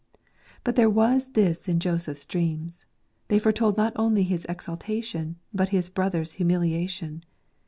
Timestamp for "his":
4.23-4.47, 5.69-5.89